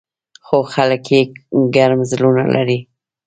خو 0.45 0.57
خلک 0.73 1.03
یې 1.13 1.21
ګرم 1.75 2.01
زړونه 2.11 2.43
لري. 2.55 2.79